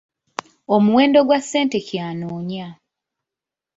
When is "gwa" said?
1.27-1.39